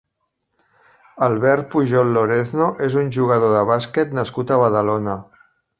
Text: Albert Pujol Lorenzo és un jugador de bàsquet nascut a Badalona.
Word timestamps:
Albert 1.27 1.69
Pujol 1.75 2.15
Lorenzo 2.17 2.71
és 2.89 2.99
un 3.05 3.15
jugador 3.19 3.57
de 3.59 3.65
bàsquet 3.75 4.21
nascut 4.21 4.57
a 4.59 4.63
Badalona. 4.65 5.21